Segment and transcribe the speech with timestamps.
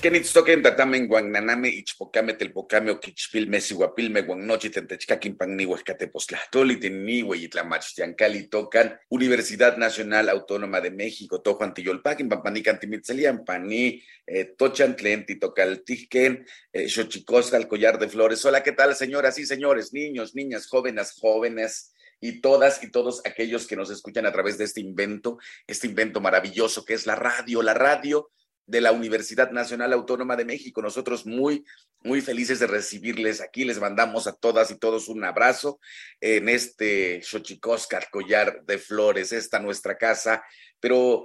[0.00, 10.30] Kenitstoken tatamen guananame ichpocame telpocame oquichpilme siguapilme guannochi tentechcaquimpan huescatepostlastoli tinniwe yitlamachtiancali tocan Universidad Nacional
[10.30, 17.98] Autónoma de México tojuan tiyolpaquin pampanican timitzelian pani eh, tochan tlenti tocaltijquen eh, xochicosca collar
[17.98, 18.42] de flores.
[18.46, 21.92] Hola, ¿qué tal señoras y señores, niños, niñas, jóvenes, jóvenes?
[22.22, 26.20] y todas y todos aquellos que nos escuchan a través de este invento, este invento
[26.20, 28.30] maravilloso que es la radio, la radio
[28.70, 30.80] de la Universidad Nacional Autónoma de México.
[30.80, 31.64] Nosotros muy,
[32.02, 33.64] muy felices de recibirles aquí.
[33.64, 35.80] Les mandamos a todas y todos un abrazo
[36.20, 40.44] en este Xochicóscar Collar de Flores, esta nuestra casa.
[40.78, 41.24] Pero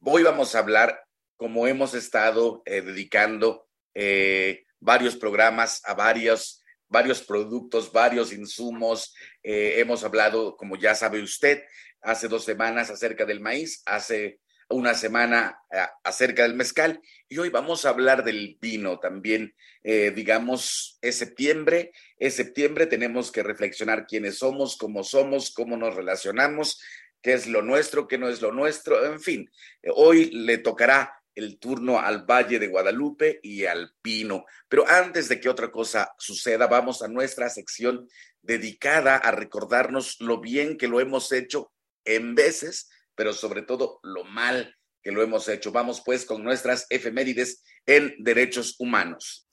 [0.00, 1.02] hoy vamos a hablar,
[1.36, 9.16] como hemos estado eh, dedicando eh, varios programas a varios varios productos, varios insumos.
[9.42, 11.64] Eh, hemos hablado, como ya sabe usted,
[12.00, 14.38] hace dos semanas acerca del maíz, hace
[14.68, 19.54] una semana eh, acerca del mezcal y hoy vamos a hablar del vino también.
[19.82, 25.94] Eh, digamos, es septiembre, es septiembre, tenemos que reflexionar quiénes somos, cómo somos, cómo nos
[25.94, 26.80] relacionamos,
[27.20, 29.50] qué es lo nuestro, qué no es lo nuestro, en fin,
[29.94, 34.44] hoy le tocará el turno al Valle de Guadalupe y al Pino.
[34.68, 38.08] Pero antes de que otra cosa suceda, vamos a nuestra sección
[38.42, 41.72] dedicada a recordarnos lo bien que lo hemos hecho
[42.04, 45.72] en veces pero sobre todo lo mal que lo hemos hecho.
[45.72, 49.48] Vamos pues con nuestras efemérides en derechos humanos.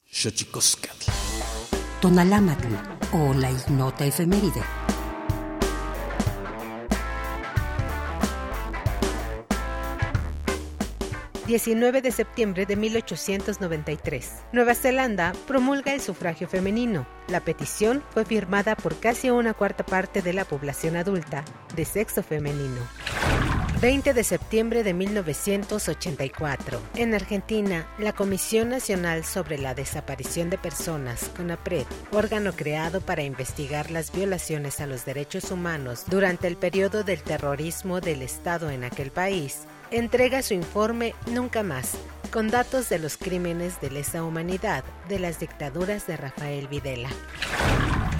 [2.01, 2.73] Tonalámatl
[3.13, 4.61] o la ignota efeméride.
[11.51, 14.43] 19 de septiembre de 1893.
[14.53, 17.05] Nueva Zelanda promulga el sufragio femenino.
[17.27, 21.43] La petición fue firmada por casi una cuarta parte de la población adulta
[21.75, 22.79] de sexo femenino.
[23.81, 26.79] 20 de septiembre de 1984.
[26.93, 33.89] En Argentina, la Comisión Nacional sobre la Desaparición de Personas, CONAPRED, órgano creado para investigar
[33.89, 39.09] las violaciones a los derechos humanos durante el periodo del terrorismo del Estado en aquel
[39.09, 41.93] país, entrega su informe Nunca más,
[42.31, 47.09] con datos de los crímenes de lesa humanidad de las dictaduras de Rafael Videla.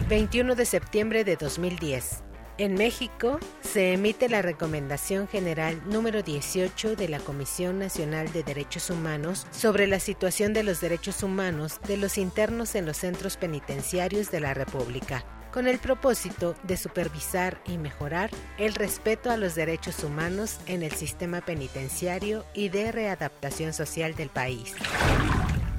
[0.10, 2.31] 21 de septiembre de 2010.
[2.62, 8.92] En México se emite la Recomendación General número 18 de la Comisión Nacional de Derechos
[8.92, 14.30] Humanos sobre la situación de los derechos humanos de los internos en los centros penitenciarios
[14.30, 18.30] de la República, con el propósito de supervisar y mejorar
[18.60, 24.30] el respeto a los derechos humanos en el sistema penitenciario y de readaptación social del
[24.30, 24.76] país.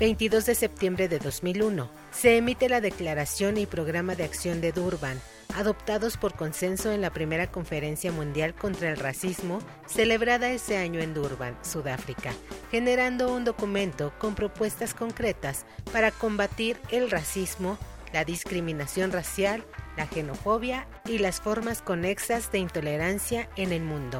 [0.01, 5.21] 22 de septiembre de 2001, se emite la Declaración y Programa de Acción de Durban,
[5.57, 11.15] adoptados por consenso en la primera Conferencia Mundial contra el Racismo, celebrada ese año en
[11.15, 12.33] Durban, Sudáfrica,
[12.71, 17.79] generando un documento con propuestas concretas para combatir el racismo,
[18.13, 19.65] la discriminación racial,
[19.97, 24.19] la xenofobia y las formas conexas de intolerancia en el mundo.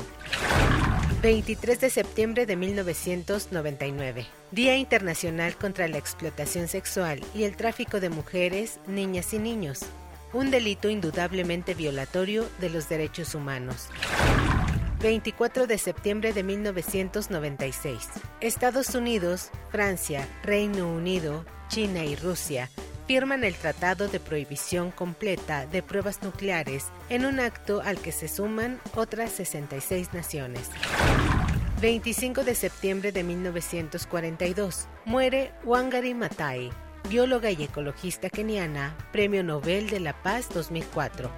[1.23, 8.09] 23 de septiembre de 1999, Día Internacional contra la Explotación Sexual y el Tráfico de
[8.09, 9.85] Mujeres, Niñas y Niños,
[10.33, 13.89] un delito indudablemente violatorio de los derechos humanos.
[15.01, 18.09] 24 de septiembre de 1996.
[18.41, 22.71] Estados Unidos, Francia, Reino Unido, China y Rusia
[23.07, 28.29] firman el Tratado de Prohibición Completa de Pruebas Nucleares en un acto al que se
[28.29, 30.71] suman otras 66 naciones.
[31.81, 34.87] 25 de septiembre de 1942.
[35.05, 36.71] Muere Wangari Maathai,
[37.09, 41.31] bióloga y ecologista keniana, Premio Nobel de la Paz 2004.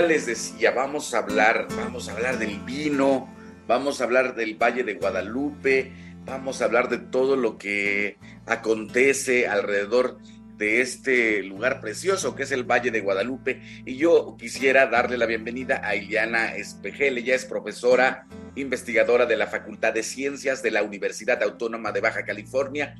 [0.00, 3.28] Les decía, vamos a hablar, vamos a hablar del vino,
[3.66, 5.92] vamos a hablar del Valle de Guadalupe,
[6.24, 8.16] vamos a hablar de todo lo que
[8.46, 10.18] acontece alrededor
[10.56, 13.62] de este lugar precioso que es el Valle de Guadalupe.
[13.86, 17.18] Y yo quisiera darle la bienvenida a Iliana Espejel.
[17.18, 18.26] Ella es profesora
[18.56, 22.94] investigadora de la Facultad de Ciencias de la Universidad Autónoma de Baja California,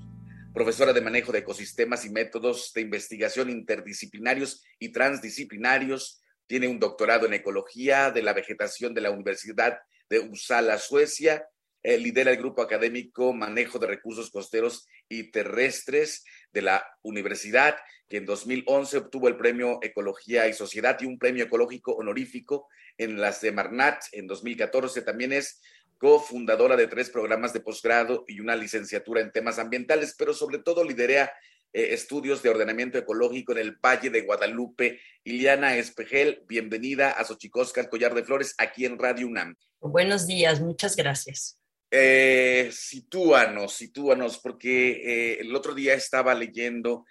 [0.55, 6.20] profesora de manejo de ecosistemas y métodos de investigación interdisciplinarios y transdisciplinarios,
[6.51, 11.47] tiene un doctorado en ecología de la vegetación de la Universidad de Uppsala, Suecia.
[11.81, 17.77] Eh, lidera el grupo académico Manejo de Recursos Costeros y Terrestres de la universidad,
[18.09, 22.67] que en 2011 obtuvo el premio Ecología y Sociedad y un premio ecológico honorífico
[22.99, 24.03] en las de Marnat.
[24.11, 25.63] En 2014 también es
[25.99, 30.83] cofundadora de tres programas de posgrado y una licenciatura en temas ambientales, pero sobre todo
[30.83, 31.33] lidera
[31.73, 35.01] eh, estudios de ordenamiento ecológico en el Valle de Guadalupe.
[35.23, 39.55] Iliana Espejel, bienvenida a Xochicosca, Collar de Flores, aquí en Radio UNAM.
[39.81, 41.61] Buenos días, muchas gracias.
[41.93, 47.05] Eh, sitúanos, sitúanos, porque eh, el otro día estaba leyendo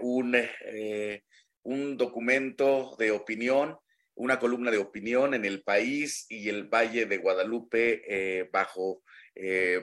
[0.00, 0.36] un,
[1.62, 3.76] un documento de opinión,
[4.14, 9.02] una columna de opinión en el país y el Valle de Guadalupe bajo,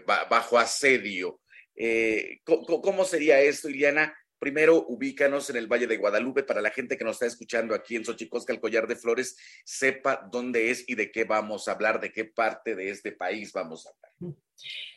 [0.06, 1.42] bajo asedio.
[1.78, 4.18] Eh, ¿cómo, sería esto, Iliana?
[4.40, 7.96] Primero, ubícanos en el Valle de Guadalupe para la gente que nos está escuchando aquí
[7.96, 12.00] en Xochicosca, el Collar de Flores, sepa dónde es y de qué vamos a hablar,
[12.00, 14.36] de qué parte de este país vamos a hablar.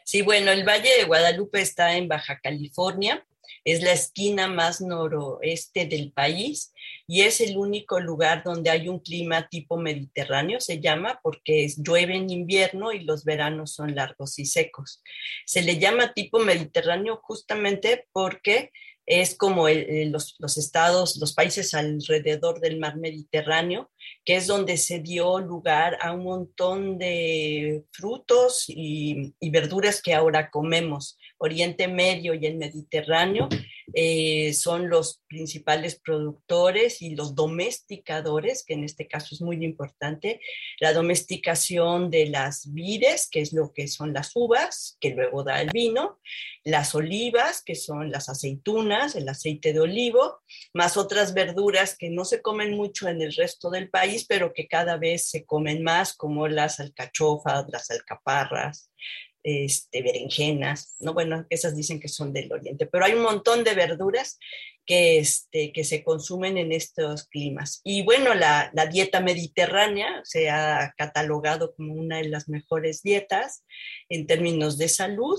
[0.04, 3.26] Sí, bueno, el Valle de Guadalupe está en Baja California,
[3.64, 6.72] es la esquina más noroeste del país
[7.06, 12.16] y es el único lugar donde hay un clima tipo mediterráneo, se llama, porque llueve
[12.16, 15.02] en invierno y los veranos son largos y secos.
[15.46, 18.70] Se le llama tipo mediterráneo justamente porque
[19.10, 23.90] es como los, estados, los países alrededor del mar Mediterráneo,
[24.24, 30.14] que es donde se dio lugar a un montón de frutos y, y verduras que
[30.14, 31.18] ahora comemos.
[31.40, 33.48] Oriente Medio y el Mediterráneo
[33.92, 40.40] eh, son los principales productores y los domesticadores, que en este caso es muy importante,
[40.78, 45.60] la domesticación de las vides, que es lo que son las uvas, que luego da
[45.60, 46.20] el vino,
[46.62, 50.40] las olivas, que son las aceitunas, el aceite de olivo,
[50.74, 54.68] más otras verduras que no se comen mucho en el resto del país, pero que
[54.68, 58.90] cada vez se comen más, como las alcachofas, las alcaparras,
[59.42, 61.14] este, berenjenas, ¿no?
[61.14, 64.38] Bueno, esas dicen que son del oriente, pero hay un montón de verduras
[64.86, 67.80] que, este, se consumen en estos climas.
[67.84, 73.64] Y bueno, la, dieta mediterránea se ha catalogado como una de las mejores dietas
[74.08, 75.38] en términos de salud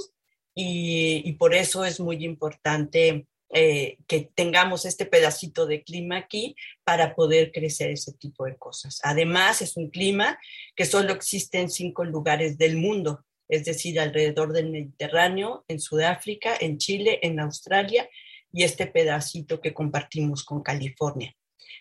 [0.55, 6.55] y, y por eso es muy importante eh, que tengamos este pedacito de clima aquí
[6.85, 9.01] para poder crecer ese tipo de cosas.
[9.03, 10.39] Además, es un clima
[10.73, 16.55] que solo existe en cinco lugares del mundo es decir, alrededor del Mediterráneo, en Sudáfrica,
[16.59, 18.09] en Chile, en Australia
[18.53, 21.35] y este pedacito que compartimos con California.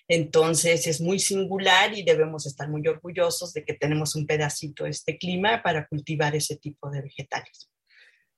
[0.09, 4.91] Entonces es muy singular y debemos estar muy orgullosos de que tenemos un pedacito de
[4.91, 7.71] este clima para cultivar ese tipo de vegetales.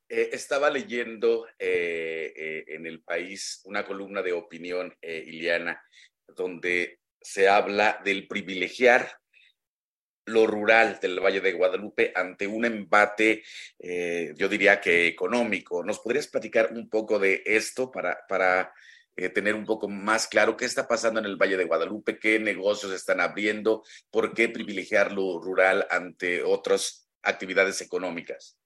[0.07, 5.81] Eh, estaba leyendo eh, eh, en el país una columna de opinión, Iliana,
[6.27, 9.09] donde se habla del privilegiar
[10.25, 13.43] lo rural del Valle de Guadalupe ante un embate,
[13.79, 15.83] eh, yo diría que económico.
[15.83, 18.73] ¿Nos podrías platicar un poco de esto para, para
[19.15, 22.39] eh, tener un poco más claro qué está pasando en el Valle de Guadalupe, qué
[22.39, 28.57] negocios están abriendo, por qué privilegiar lo rural ante otras actividades económicas?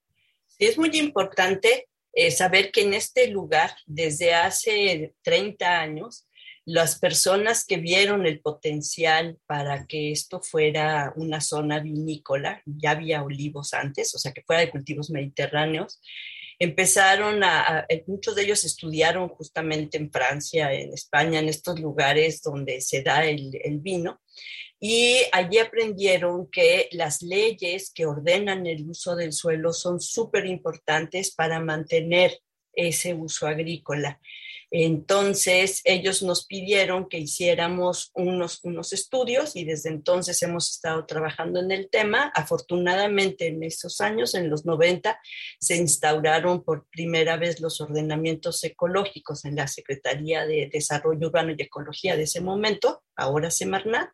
[0.58, 6.26] es muy importante eh, saber que en este lugar, desde hace 30 años,
[6.68, 13.22] las personas que vieron el potencial para que esto fuera una zona vinícola, ya había
[13.22, 15.98] olivos antes, o sea, que fuera de cultivos mediterráneos,
[16.58, 22.82] empezaron a, muchos de ellos estudiaron justamente en Francia, en España, en estos lugares donde
[22.82, 24.20] se da el, el vino,
[24.78, 31.34] y allí aprendieron que las leyes que ordenan el uso del suelo son súper importantes
[31.34, 32.38] para mantener
[32.74, 34.20] ese uso agrícola.
[34.70, 41.60] Entonces, ellos nos pidieron que hiciéramos unos, unos estudios y desde entonces hemos estado trabajando
[41.60, 42.30] en el tema.
[42.34, 45.18] Afortunadamente, en esos años, en los 90,
[45.58, 51.62] se instauraron por primera vez los ordenamientos ecológicos en la Secretaría de Desarrollo Urbano y
[51.62, 54.10] Ecología de ese momento, ahora Semarnat,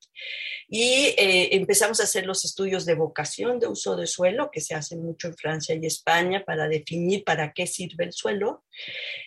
[0.69, 4.75] y eh, empezamos a hacer los estudios de vocación de uso de suelo, que se
[4.75, 8.65] hacen mucho en Francia y España para definir para qué sirve el suelo,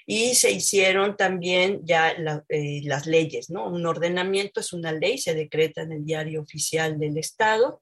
[0.05, 2.15] y se hicieron también ya
[2.50, 3.67] eh, las leyes, ¿no?
[3.67, 7.81] Un ordenamiento es una ley, se decreta en el diario oficial del Estado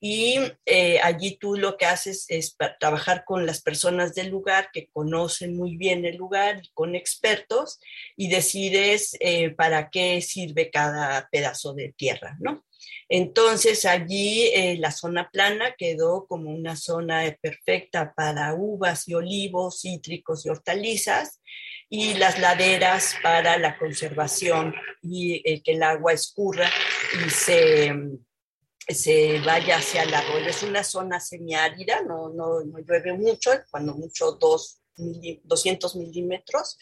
[0.00, 4.88] y eh, allí tú lo que haces es trabajar con las personas del lugar que
[4.88, 7.78] conocen muy bien el lugar, con expertos
[8.16, 12.64] y decides eh, para qué sirve cada pedazo de tierra, ¿no?
[13.08, 20.46] Entonces allí la zona plana quedó como una zona perfecta para uvas y olivos, cítricos
[20.46, 21.40] y hortalizas
[21.88, 26.70] y las laderas para la conservación y eh, que el agua escurra
[27.26, 27.92] y se,
[28.86, 30.46] se vaya hacia el arroyo.
[30.46, 36.78] Es una zona semiárida, no, no, no llueve mucho, cuando mucho dos 200 milímetros.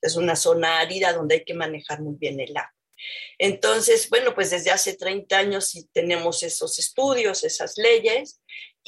[0.00, 2.77] Es una zona árida donde hay que manejar muy bien el agua.
[3.38, 8.40] Entonces, bueno, pues desde hace 30 años tenemos esos estudios, esas leyes,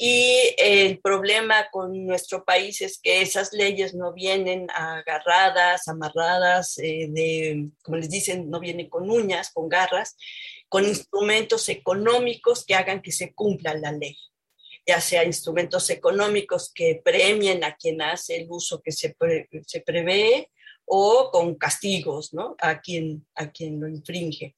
[0.03, 7.05] y el problema con nuestro país es que esas leyes no vienen agarradas, amarradas, eh,
[7.09, 10.17] de, como les dicen, no vienen con uñas, con garras,
[10.67, 14.17] con instrumentos económicos que hagan que se cumpla la ley.
[14.87, 19.15] Ya sea instrumentos económicos que premien a quien hace el uso que se,
[19.67, 20.49] se prevé
[20.93, 22.57] o con castigos ¿no?
[22.59, 24.57] a, quien, a quien lo infringe.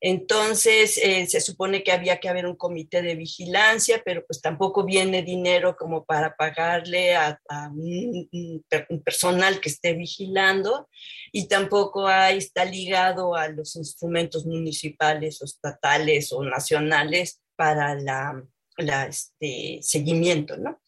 [0.00, 4.84] Entonces, eh, se supone que había que haber un comité de vigilancia, pero pues tampoco
[4.84, 7.38] viene dinero como para pagarle a,
[7.70, 8.64] un,
[9.04, 10.88] personal que esté vigilando
[11.32, 18.42] y tampoco hay, está ligado a los instrumentos municipales o estatales o nacionales para la,
[18.78, 20.80] la este, seguimiento, ¿no?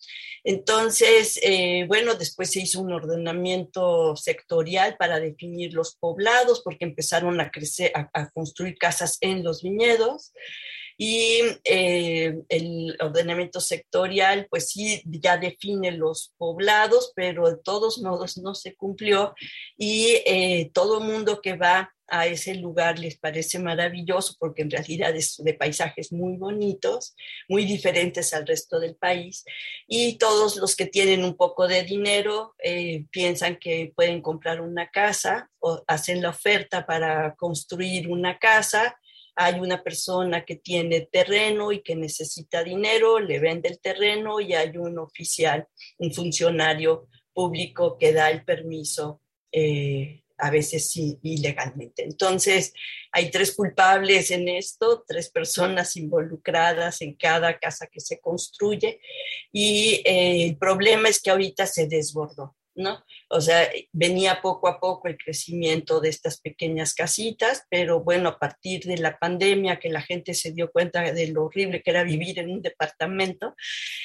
[0.48, 7.40] Entonces, eh, bueno, después se hizo un ordenamiento sectorial para definir los poblados, porque empezaron
[7.40, 10.32] a crecer, a, construir casas en los viñedos.
[10.96, 18.38] Y eh, el ordenamiento sectorial, pues sí, ya define los poblados, pero de todos modos
[18.38, 19.34] no se cumplió.
[19.76, 25.14] Y eh, todo mundo que va a ese lugar les parece maravilloso porque en realidad
[25.16, 27.14] es de paisajes muy bonitos,
[27.48, 29.44] muy diferentes al resto del país.
[29.86, 34.90] Y todos los que tienen un poco de dinero eh, piensan que pueden comprar una
[34.90, 38.96] casa o hacen la oferta para construir una casa
[39.36, 44.54] hay una persona que tiene terreno y que necesita dinero, le vende el terreno y
[44.54, 49.20] hay un oficial, un funcionario público que da el permiso,
[49.52, 52.02] eh, a veces sí, ilegalmente.
[52.02, 52.72] Entonces,
[53.12, 59.00] hay tres culpables en esto, tres personas involucradas en cada casa que se construye
[59.52, 62.55] y eh, el problema es que ahorita se desbordó.
[62.76, 63.02] ¿No?
[63.30, 68.38] O sea, venía poco a poco el crecimiento de estas pequeñas casitas, pero bueno, a
[68.38, 72.04] partir de la pandemia que la gente se dio cuenta de lo horrible que era
[72.04, 73.54] vivir en un departamento,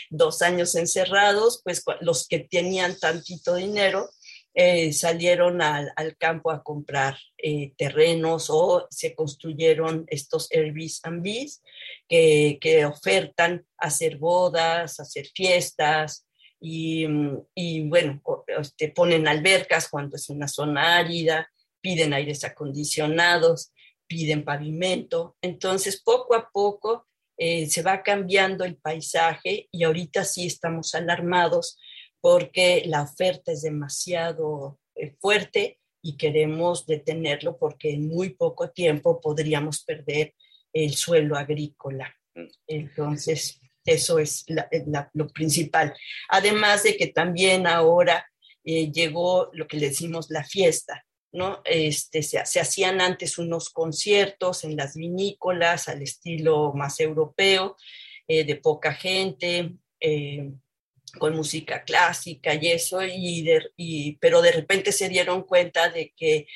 [0.10, 4.10] dos años encerrados, pues los que tenían tantito dinero,
[4.54, 11.64] eh, salieron al, campo a comprar eh, terrenos o se construyeron estos Airbnbs
[12.08, 16.26] que, que ofertan hacer bodas, hacer fiestas,
[16.62, 21.52] Mm, y, bueno, te este, ponen albercas cuando es una zona árida,
[21.82, 23.74] piden aires acondicionados,
[24.08, 25.36] piden pavimento.
[25.42, 31.80] Entonces, poco a poco eh, se va cambiando el paisaje y ahorita sí estamos alarmados
[32.20, 39.20] porque la oferta es demasiado eh, fuerte y queremos detenerlo porque en muy poco tiempo
[39.20, 40.36] podríamos perder
[40.74, 42.16] el suelo agrícola.
[42.36, 42.46] Mm.
[42.68, 44.46] Entonces, eso es
[45.14, 45.94] lo principal.
[46.30, 48.26] Además de que también ahora
[48.64, 51.62] eh, llegó lo que le decimos la fiesta, ¿no?
[51.66, 57.76] Este, se, hacían antes unos conciertos en las vinícolas al estilo más europeo,
[58.28, 60.52] eh, de poca gente, eh,
[61.18, 66.48] con música clásica y eso, y, pero de repente se dieron cuenta de que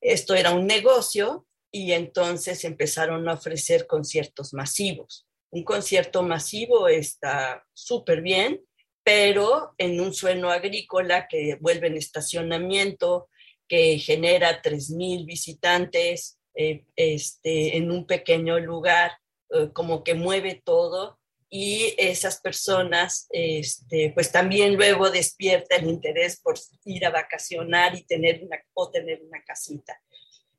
[0.00, 7.64] esto era un negocio y entonces empezaron a ofrecer conciertos masivos un concierto masivo está
[7.72, 8.62] súper bien,
[9.04, 13.28] pero en un suelo agrícola que vuelve en estacionamiento,
[13.68, 19.12] que genera 3.000 visitantes eh, este, en un pequeño lugar,
[19.50, 26.40] eh, como que mueve todo y esas personas, este, pues también luego despierta el interés
[26.40, 30.00] por ir a vacacionar y tener una, o tener una casita.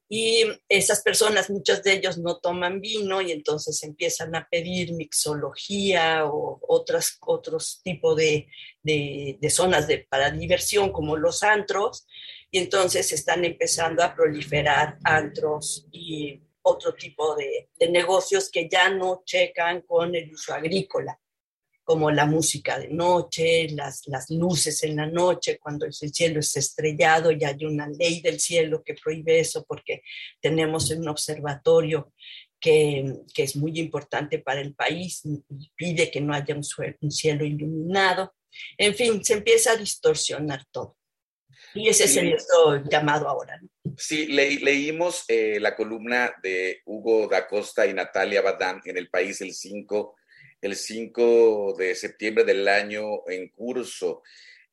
[0.09, 6.25] Y esas personas, muchos de ellos no toman vino y entonces empiezan a pedir mixología
[6.25, 8.47] o otras, otros tipos de,
[8.83, 12.07] de, zonas de, para diversión como los antros.
[12.51, 18.89] Y entonces están empezando a proliferar antros y otro tipo de, de negocios que ya
[18.89, 21.19] no checan con el uso agrícola
[21.87, 26.57] como la música de noche, las, las luces en la noche, cuando el cielo es
[26.57, 30.01] estrellado y hay una ley del cielo que prohíbe eso porque
[30.41, 32.11] tenemos un observatorio
[32.59, 35.41] que, que es muy importante para el país y
[35.77, 36.63] pide que no haya un,
[36.99, 38.35] un cielo iluminado.
[38.77, 40.97] En fin, se empieza a distorsionar todo.
[41.73, 42.35] Y ese es el
[42.91, 43.61] llamado ahora.
[43.95, 49.39] Sí, leímos eh, la columna de Hugo da Costa y Natalia Badán en El País
[49.39, 50.17] el 5
[50.61, 54.23] el 5 de septiembre del año en curso.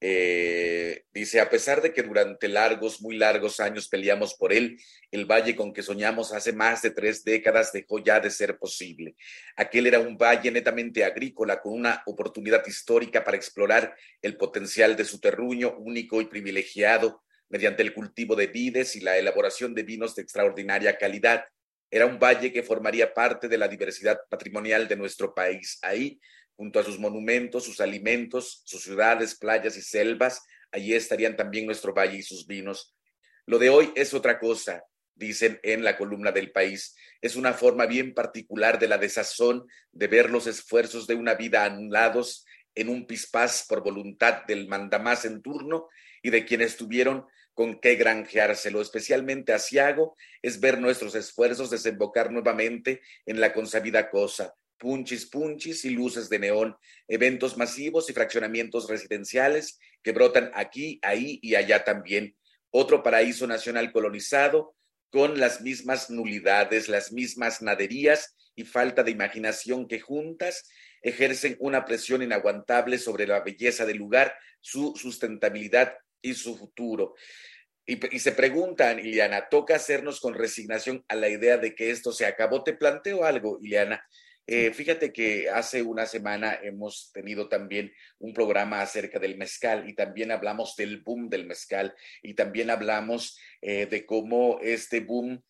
[0.07, 4.79] Eh, dice, a pesar de que durante largos, muy largos años peleamos por él,
[5.11, 9.17] el valle con que soñamos hace más de tres décadas dejó ya de ser posible.
[9.57, 15.07] Aquel era un valle netamente agrícola, con una oportunidad histórica para explorar el potencial de
[15.07, 20.15] su terruño único y privilegiado mediante el cultivo de vides y la elaboración de vinos
[20.15, 21.45] de extraordinaria calidad.
[21.95, 25.79] Era un valle que formaría parte de la diversidad patrimonial de nuestro país.
[25.81, 26.21] Ahí,
[26.57, 31.95] junto a sus monumentos, sus alimentos, sus ciudades, playas y selvas, allí estarían también nuestro
[31.95, 32.97] valle y sus vinos.
[33.47, 34.83] Lo de hoy es otra cosa,
[35.15, 36.97] dicen en la columna del país.
[37.21, 41.65] Es una forma bien particular de la desazón de ver los esfuerzos de una vida
[41.65, 45.87] anulados en un pispás por voluntad del mandamás en turno
[46.25, 47.25] y de quienes tuvieron
[47.55, 54.11] con qué granjeárselo, especialmente a Ciago, es ver nuestros esfuerzos desembocar nuevamente en la consabida
[54.11, 56.77] cosa, punchis punchis y luces de neón,
[57.09, 62.37] eventos masivos y fraccionamientos residenciales que brotan aquí, ahí y allá también.
[62.71, 64.75] Otro paraíso nacional colonizado
[65.11, 70.69] con las mismas nulidades, las mismas naderías y falta de imaginación que juntas
[71.03, 77.15] ejercen una presión inaguantable sobre la belleza del lugar, su sustentabilidad y su futuro.
[77.87, 82.25] Y, se preguntan, Ileana, ¿toca hacernos con resignación a la idea de que esto se
[82.25, 82.65] acabó?
[82.65, 84.03] Te planteo algo, Ileana.
[84.47, 89.95] Eh, fíjate que hace una semana hemos tenido también un programa acerca del mezcal y
[89.95, 95.43] también hablamos del boom del mezcal y también hablamos eh, de cómo este boom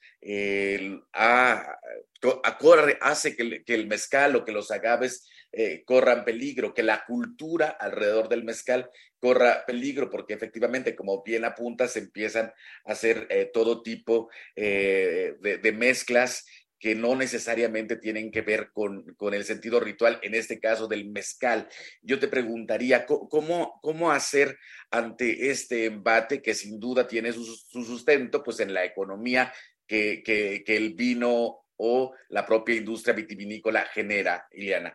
[3.00, 8.28] hace que, el mezcal o que los agaves eh, corran peligro, que la cultura alrededor
[8.28, 12.52] del mezcal corra peligro, porque efectivamente, como bien apuntas, empiezan
[12.84, 16.44] a hacer todo tipo de mezclas
[16.84, 21.66] que no necesariamente tienen que ver con, el sentido ritual, en este caso del mezcal.
[22.02, 24.58] Yo te preguntaría, ¿cómo, cómo hacer
[24.90, 29.50] ante este embate que sin duda tiene su, sustento pues, en la economía
[29.86, 34.94] que, que el vino o la propia industria vitivinícola genera, Iliana?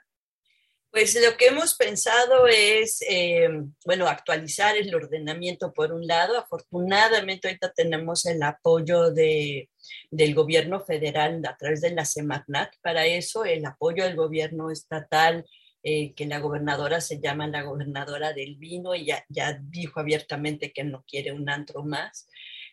[0.91, 3.47] Pues lo que hemos pensado es, eh,
[3.85, 6.35] bueno, actualizar el ordenamiento por un lado.
[6.35, 9.69] Afortunadamente ahorita tenemos el apoyo de,
[10.09, 15.45] del gobierno federal a través de la CEMACNAT para eso, el apoyo del gobierno estatal,
[15.83, 20.73] eh, que la gobernadora se llama la gobernadora del vino y ya, ya dijo abiertamente
[20.73, 22.27] que no quiere un antro más,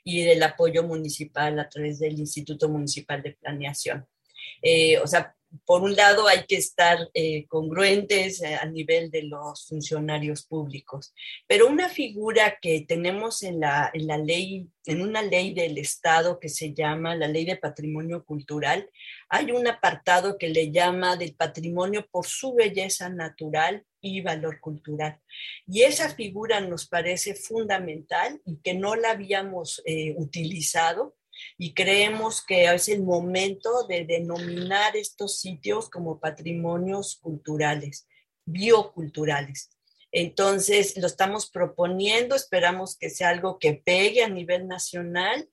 [0.04, 4.06] y del apoyo municipal a través del Instituto Municipal de Planeación.
[4.62, 9.22] Eh, o sea, por un lado hay que estar eh, congruentes eh, a nivel de
[9.22, 11.14] los funcionarios públicos,
[11.46, 16.38] pero una figura que tenemos en la, en la ley, en una ley del Estado
[16.38, 18.88] que se llama la Ley de Patrimonio Cultural,
[19.28, 25.20] hay un apartado que le llama del patrimonio por su belleza natural y valor cultural.
[25.66, 31.16] Y esa figura nos parece fundamental y que no la habíamos eh, utilizado
[31.58, 38.06] y creemos que es el momento de denominar estos sitios como patrimonios culturales,
[38.44, 39.70] bioculturales.
[40.12, 45.48] Entonces, lo estamos proponiendo, esperamos que sea algo que pegue a nivel nacional,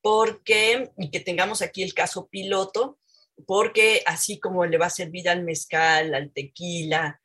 [0.00, 2.98] porque, y que tengamos aquí el caso piloto,
[3.46, 7.20] porque así como le va a servir al mezcal, al tequila,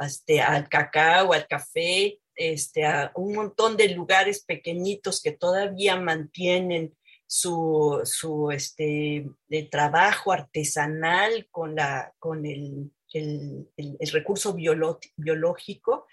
[0.00, 6.96] este, al cacao, al café, este, a un montón de lugares pequeñitos que todavía mantienen
[7.32, 9.24] su, su este,
[9.70, 13.68] trabajo artesanal con, la, con el, el,
[14.12, 16.08] recurso biológico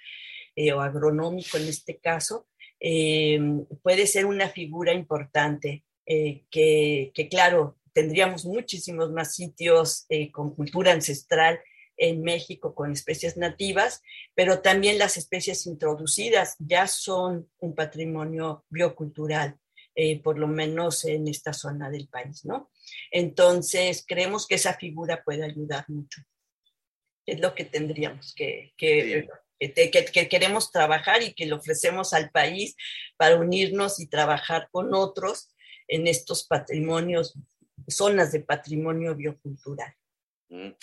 [0.56, 2.47] eh, o agronómico en este caso,
[2.80, 3.39] eh,
[3.82, 10.91] puede ser una figura importante eh, que, que, claro, tendríamos muchísimos más sitios con cultura
[10.91, 11.60] ancestral
[11.97, 14.03] en México con especies nativas,
[14.36, 19.58] pero también las especies introducidas ya son un patrimonio biocultural.
[19.99, 22.69] Eh, por lo menos en esta zona del país, ¿no?
[23.10, 26.21] Entonces, creemos que esa figura puede ayudar mucho.
[27.25, 29.27] Es lo que tendríamos que, que,
[29.60, 32.75] que, queremos trabajar y que le ofrecemos al país
[33.17, 35.49] para unirnos y trabajar con otros
[35.88, 37.33] en estos patrimonios,
[37.88, 39.95] zonas de patrimonio biocultural.
[40.49, 40.73] Mm.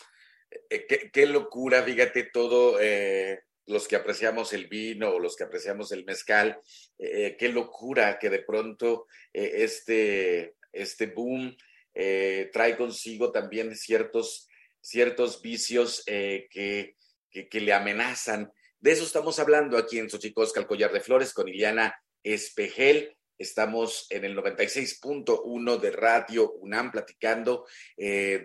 [0.70, 5.44] Eh, qué, qué, locura, fíjate todo, eh, los que apreciamos el vino o los que
[5.44, 6.60] apreciamos el mezcal,
[6.98, 11.56] eh, qué locura que de pronto eh, este, este boom
[11.94, 14.48] eh, trae consigo también ciertos,
[14.80, 16.96] ciertos vicios que,
[17.30, 18.52] que, le amenazan.
[18.78, 23.16] De eso estamos hablando aquí en Xochicosca, el collar de flores, con Iliana Espejel.
[23.38, 27.66] Estamos en el 96.1 de Radio UNAM platicando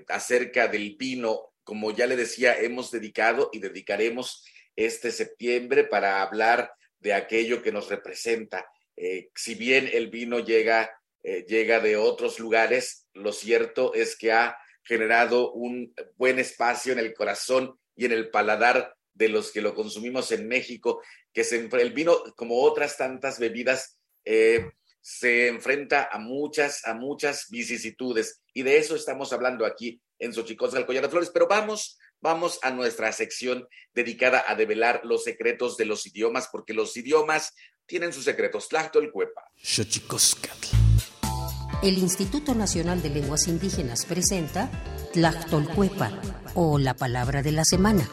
[0.08, 1.54] acerca del vino.
[1.64, 4.44] Como ya le decía, hemos dedicado y dedicaremos
[4.86, 8.66] este septiembre para hablar de aquello que nos representa.
[8.96, 10.92] Eh, si bien el vino llega,
[11.24, 17.00] eh, llega de otros lugares, lo cierto es que ha generado un buen espacio en
[17.00, 21.02] el corazón y en el paladar de los que lo consumimos en México,
[21.34, 27.48] que se, el vino, como otras tantas bebidas, eh, se enfrenta a muchas, a muchas
[27.50, 28.42] vicisitudes.
[28.54, 31.32] Y de eso estamos hablando aquí en Xochicosca, del Collar de Flores.
[31.34, 36.74] Pero vamos vamos a nuestra sección dedicada a develar los secretos de los idiomas, porque
[36.74, 37.54] los idiomas
[37.86, 38.68] tienen sus secretos.
[39.12, 39.44] Cuepa.
[41.82, 44.70] El Instituto Nacional de Lenguas Indígenas presenta
[45.14, 46.22] Tlactolcuepa,
[46.54, 48.10] o la palabra de la semana.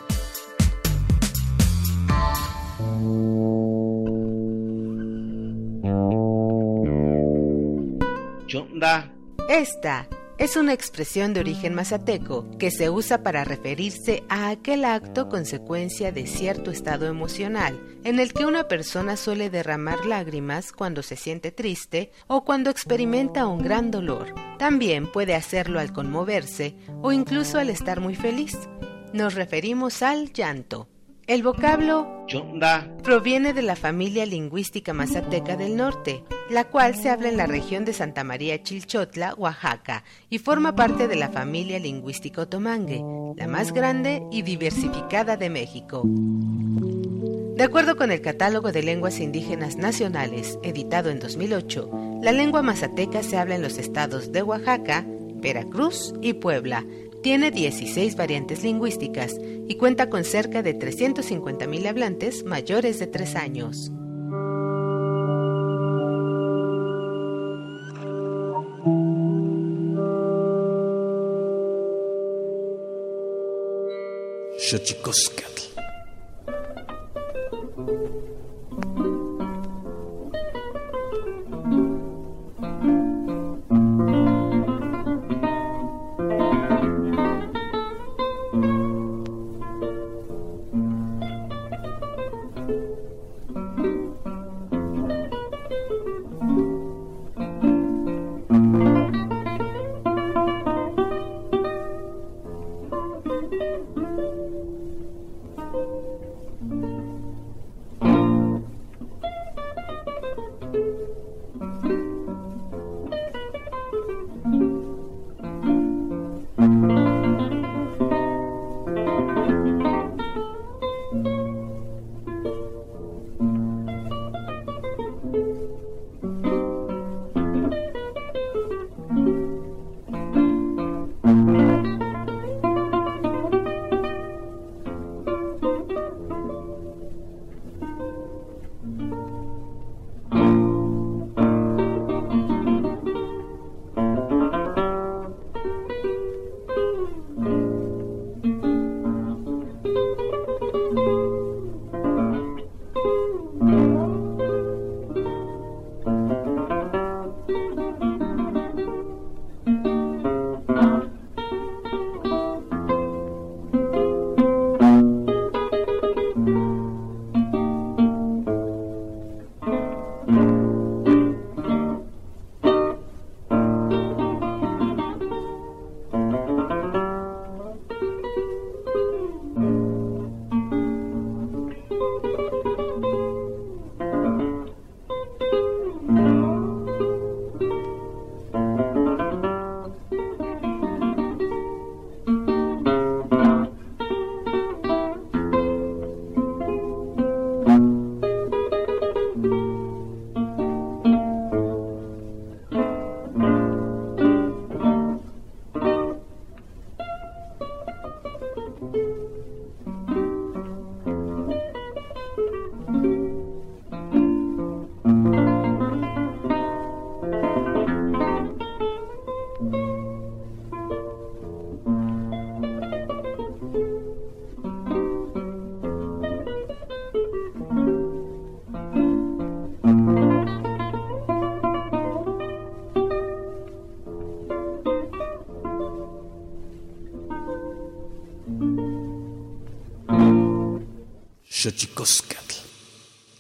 [9.49, 15.29] Esta es una expresión de origen mazateco que se usa para referirse a aquel acto
[15.29, 21.17] consecuencia de cierto estado emocional, en el que una persona suele derramar lágrimas cuando se
[21.17, 24.35] siente triste o cuando experimenta un gran dolor.
[24.59, 28.57] También puede hacerlo al conmoverse o incluso al estar muy feliz.
[29.13, 30.89] Nos referimos al llanto.
[31.27, 37.29] El vocablo Chonda proviene de la familia lingüística mazateca del norte, la cual se habla
[37.29, 42.43] en la región de Santa María Chilchotla, Oaxaca, y forma parte de la familia lingüística
[42.43, 43.03] otomangue,
[43.35, 46.03] la más grande y diversificada de México.
[46.05, 53.25] De acuerdo con el Catálogo de Lenguas Indígenas Nacionales, editado en 2008, la lengua mazateca
[53.25, 56.85] se habla en los estados de Oaxaca, Veracruz y Puebla,
[57.27, 63.91] tiene 16 variantes lingüísticas y cuenta con cerca de 350.000 hablantes mayores de 3 años.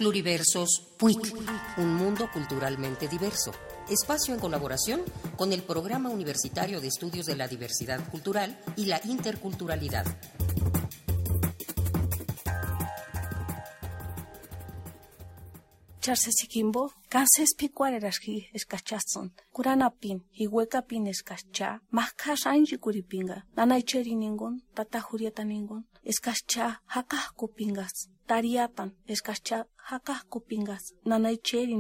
[0.07, 1.35] Pluriversos PUIC,
[1.79, 3.51] un mundo culturalmente diverso.
[3.90, 5.01] Espacio en colaboración
[5.35, 10.07] con el Programa Universitario de Estudios de la Diversidad Cultural y la Interculturalidad.
[15.99, 25.88] Charsesikimbo, kanses picuarerasji escachazon, kuranapin, hihuecapin escacha, maskas anji kuripinga, nanaicheri ningun, tata jurieta ningun,
[26.05, 26.81] escacha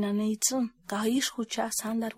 [0.00, 2.14] nanaitzun, kahish hucha sandar.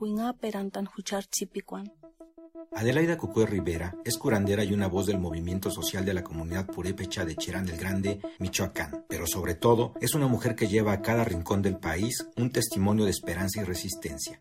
[2.72, 7.36] Adelaida Rivera es curandera y una voz del movimiento social de la comunidad purépecha de
[7.36, 11.62] Cherán del Grande, Michoacán, pero sobre todo es una mujer que lleva a cada rincón
[11.62, 14.40] del país un testimonio de esperanza y resistencia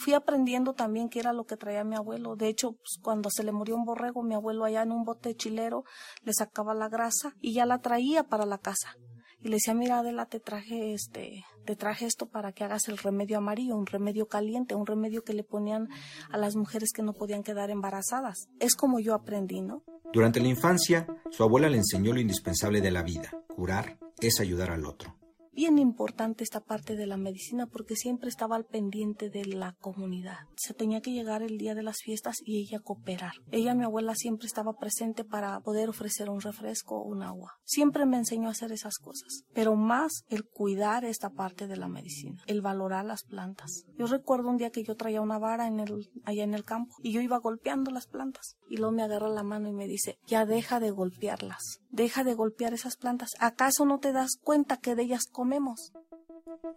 [0.00, 2.34] fui aprendiendo también qué era lo que traía mi abuelo.
[2.34, 5.34] De hecho, pues, cuando se le murió un borrego, mi abuelo allá en un bote
[5.34, 5.84] chilero
[6.22, 8.96] le sacaba la grasa y ya la traía para la casa.
[9.42, 12.98] Y le decía, mira Adela, te traje este, te traje esto para que hagas el
[12.98, 15.88] remedio amarillo, un remedio caliente, un remedio que le ponían
[16.30, 18.48] a las mujeres que no podían quedar embarazadas.
[18.58, 19.82] Es como yo aprendí, ¿no?
[20.12, 23.30] Durante la infancia, su abuela le enseñó lo indispensable de la vida.
[23.54, 25.19] Curar es ayudar al otro
[25.60, 30.38] bien importante esta parte de la medicina porque siempre estaba al pendiente de la comunidad.
[30.56, 33.32] Se tenía que llegar el día de las fiestas y ella cooperar.
[33.50, 37.58] Ella, mi abuela, siempre estaba presente para poder ofrecer un refresco o un agua.
[37.62, 41.88] Siempre me enseñó a hacer esas cosas, pero más el cuidar esta parte de la
[41.88, 43.84] medicina, el valorar las plantas.
[43.98, 46.94] Yo recuerdo un día que yo traía una vara en el, allá en el campo
[47.02, 50.16] y yo iba golpeando las plantas y luego me agarra la mano y me dice,
[50.26, 53.30] ya deja de golpearlas, deja de golpear esas plantas.
[53.38, 55.92] ¿Acaso no te das cuenta que de ellas comemos.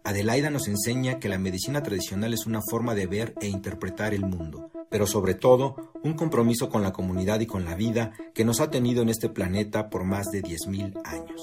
[0.04, 4.24] Adelaida nos enseña que la medicina tradicional es una forma de ver e interpretar el
[4.24, 8.60] mundo, pero sobre todo un compromiso con la comunidad y con la vida que nos
[8.60, 11.42] ha tenido en este planeta por más de 10.000 años.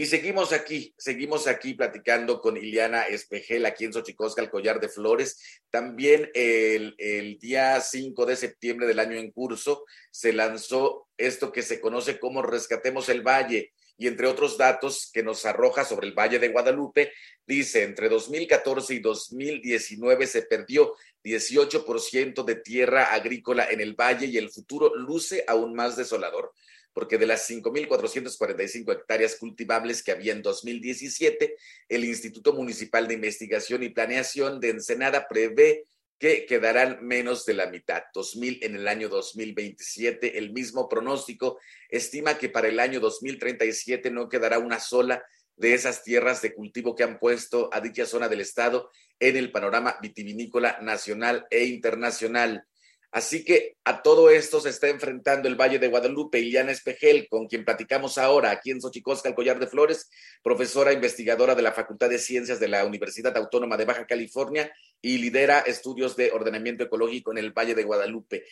[0.00, 4.88] Y seguimos aquí, seguimos aquí platicando con Iliana Espejel, aquí en Xochicosca, el Collar de
[4.88, 5.60] Flores.
[5.68, 11.60] También el, el, día 5 de septiembre del año en curso se lanzó esto que
[11.60, 13.74] se conoce como Rescatemos el Valle.
[13.98, 17.12] Y entre otros datos que nos arroja sobre el Valle de Guadalupe,
[17.44, 24.38] dice, entre 2014 y 2019 se perdió 18% de tierra agrícola en el valle y
[24.38, 26.54] el futuro luce aún más desolador
[26.92, 31.56] porque de las 5.445 hectáreas cultivables que había en 2017,
[31.88, 35.84] el Instituto Municipal de Investigación y Planeación de Ensenada prevé
[36.20, 40.36] que quedarán menos de la mitad, 2.000 en el año 2027.
[40.36, 45.24] El mismo pronóstico estima que para el año 2037 no quedará una sola
[45.56, 49.50] de esas tierras de cultivo que han puesto a dicha zona del estado en el
[49.50, 52.66] panorama vitivinícola nacional e internacional.
[53.12, 56.38] Así que a todo esto se está enfrentando el Valle de Guadalupe.
[56.38, 60.08] Iliana Espejel, con quien platicamos ahora aquí en Xochicosca, el Collar de Flores,
[60.42, 65.18] profesora investigadora de la Facultad de Ciencias de la Universidad Autónoma de Baja California y
[65.18, 68.44] lidera estudios de ordenamiento ecológico en el Valle de Guadalupe.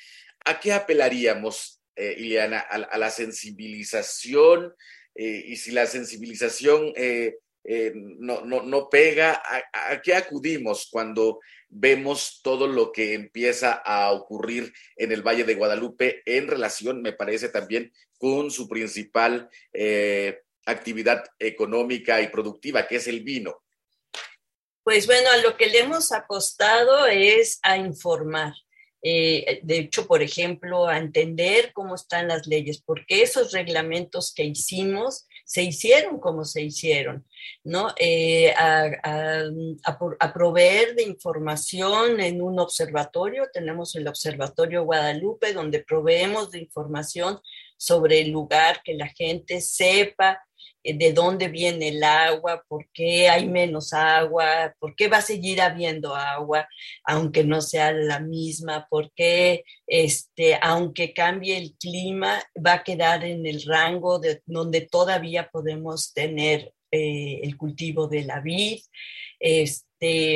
[0.45, 2.59] ¿A qué apelaríamos, eh, Iliana?
[2.59, 4.75] A, la sensibilización
[5.15, 9.43] eh, y si la sensibilización eh, no, no, pega,
[9.73, 15.55] ¿a qué acudimos cuando vemos todo lo que empieza a ocurrir en el Valle de
[15.55, 22.97] Guadalupe en relación, me parece también, con su principal eh, actividad económica y productiva, que
[22.97, 23.63] es el vino.
[24.83, 28.55] Pues bueno, a lo que le hemos apostado es a informar.
[29.03, 34.45] Eh, de hecho, por ejemplo, a entender cómo están las leyes, porque esos reglamentos que
[34.45, 37.25] hicimos se hicieron como se hicieron,
[37.65, 37.95] ¿no?
[37.99, 39.45] Eh, a,
[40.35, 47.41] proveer de información en un observatorio, tenemos el Observatorio Guadalupe, donde proveemos de información
[47.79, 50.47] sobre el lugar, que la gente sepa
[50.85, 55.61] de dónde viene el agua, por qué hay menos agua, por qué va a seguir
[55.61, 56.69] habiendo agua,
[57.05, 63.25] aunque no sea la misma, por qué, este, aunque cambie el clima, va a quedar
[63.25, 68.81] en el rango de donde todavía podemos tener eh, el cultivo de la vid,
[69.41, 69.88] este,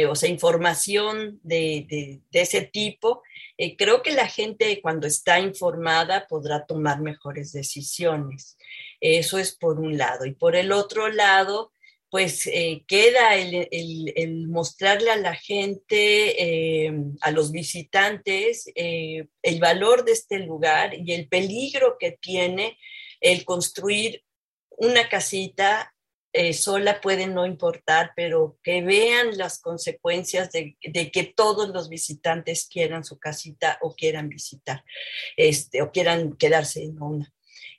[0.08, 3.22] o sea, información de, ese tipo.
[3.56, 8.56] Eh, creo que la gente cuando está informada podrá tomar mejores decisiones.
[9.00, 10.26] Eso es por un lado.
[10.26, 11.72] Y por el otro lado,
[12.10, 20.12] pues eh, queda el, mostrarle a la gente, eh, a los visitantes, el valor de
[20.12, 22.76] este lugar y el peligro que tiene
[23.20, 24.24] el construir
[24.70, 25.91] una casita
[26.54, 32.66] sola puede no importar, pero que vean las consecuencias de, de, que todos los visitantes
[32.70, 34.84] quieran su casita o quieran visitar,
[35.36, 37.32] este, o quieran quedarse en una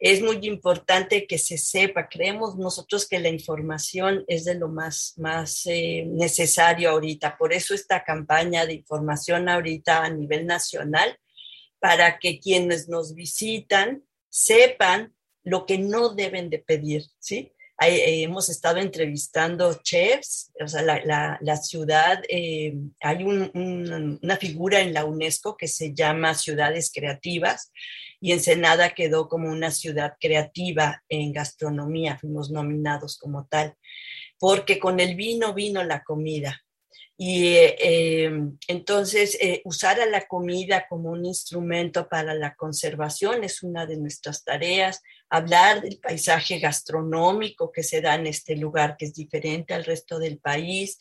[0.05, 2.09] es muy importante que se sepa.
[2.09, 7.37] Creemos nosotros que la información es de lo más, más eh, necesario ahorita.
[7.37, 11.17] Por eso esta campaña de información ahorita a nivel nacional,
[11.79, 17.52] para que quienes nos visitan sepan lo que no deben de pedir, ¿sí?
[17.81, 25.05] Eh, hemos estado entrevistando chefs, o sea, la, ciudad, eh, hay una figura en la
[25.05, 27.71] UNESCO que se llama Ciudades Creativas
[28.21, 33.75] y Ensenada quedó como una ciudad creativa en gastronomía, fuimos nominados como tal,
[34.39, 36.61] porque con el vino vino la comida.
[37.15, 38.31] Y eh,
[38.67, 44.43] entonces usar a la comida como un instrumento para la conservación es una de nuestras
[44.43, 45.01] tareas
[45.33, 50.19] hablar del paisaje gastronómico que se da en este lugar, que es diferente al resto
[50.19, 50.99] del país.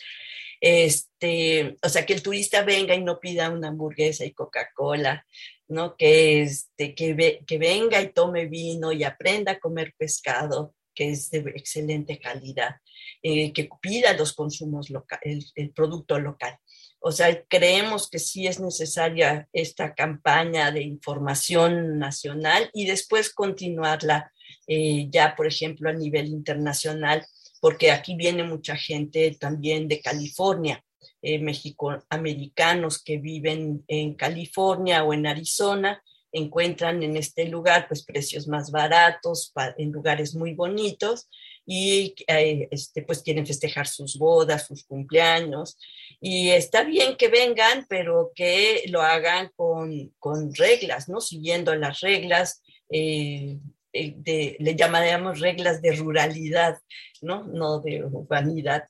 [0.58, 5.26] Este, o sea, que el turista venga y no pida una hamburguesa y Coca-Cola,
[5.68, 5.96] ¿no?
[5.96, 11.30] Que, este, que, que venga y tome vino y aprenda a comer pescado, que es
[11.30, 12.76] de excelente calidad,
[13.22, 16.58] eh, que pida los consumos locales, el producto local.
[17.04, 24.32] O sea, creemos que sí es necesaria esta campaña de información nacional y después continuarla
[24.68, 27.26] eh, ya, por ejemplo, a nivel internacional,
[27.60, 30.84] porque aquí viene mucha gente también de California,
[31.22, 36.00] eh, mexicoamericanos que viven en California o en Arizona,
[36.30, 41.28] encuentran en este lugar pues precios más baratos en lugares muy bonitos
[41.64, 45.78] y eh, este, pues quieren festejar sus bodas, sus cumpleaños.
[46.20, 51.20] Y está bien que vengan, pero que lo hagan con, con reglas, ¿no?
[51.20, 52.62] Siguiendo las reglas.
[52.90, 53.58] Eh,
[53.94, 56.78] eh, de, le llamaríamos reglas de ruralidad,
[57.20, 57.44] ¿no?
[57.44, 58.88] No de urbanidad,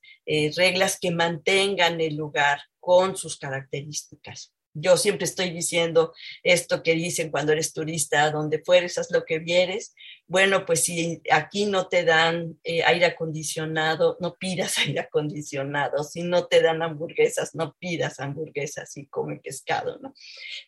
[0.57, 7.31] reglas que mantengan el lugar con sus características yo siempre estoy diciendo esto que dicen
[7.31, 9.95] cuando eres turista, donde fueres, haz lo que vieres.
[10.27, 16.05] Bueno, pues si aquí no te dan eh, aire acondicionado, no pidas aire acondicionado.
[16.05, 20.15] Si no te dan hamburguesas, no pidas hamburguesas y come pescado, ¿no?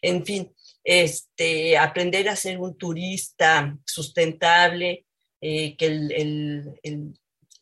[0.03, 0.53] En fin,
[0.83, 5.07] este, aprender a ser un turista sustentable,
[5.41, 6.81] eh, que el,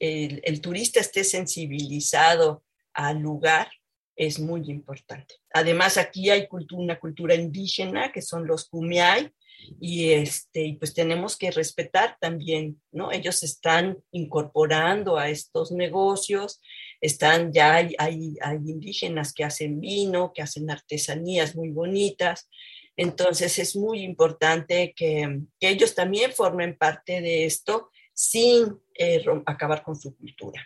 [0.00, 2.64] el turista esté sensibilizado
[2.94, 3.68] al lugar
[4.26, 5.34] es muy importante.
[5.52, 9.32] Además, aquí hay una cultura indígena, que son los kumiai,
[9.80, 13.12] y este, pues tenemos que respetar también, ¿no?
[13.12, 16.60] Ellos están incorporando a estos negocios,
[17.00, 22.48] están ya, hay, hay, indígenas que hacen vino, que hacen artesanías muy bonitas,
[22.96, 29.96] entonces es muy importante que, ellos también formen parte de esto sin eh, acabar con
[29.96, 30.64] su cultura.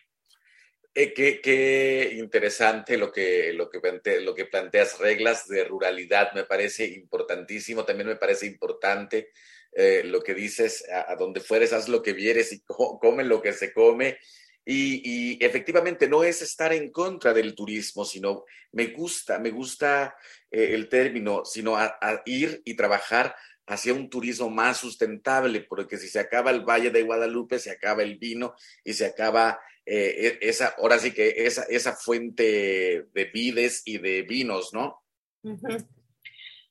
[0.98, 3.78] Eh, qué, interesante lo que, lo, que
[4.22, 7.84] lo que planteas, reglas de ruralidad, me parece importantísimo.
[7.84, 9.30] También me parece importante
[9.72, 13.52] eh, lo que dices, a, donde fueres, haz lo que vieres y come lo que
[13.52, 14.16] se come.
[14.64, 20.16] Y, efectivamente no es estar en contra del turismo, sino me gusta, me gusta
[20.50, 23.36] eh, el término, sino a ir y trabajar
[23.66, 28.02] hacia un turismo más sustentable, porque si se acaba el Valle de Guadalupe, se acaba
[28.02, 33.24] el vino y se acaba eh, e, esa, ahora sí que esa, esa fuente de
[33.32, 35.02] vides y de vinos, ¿no?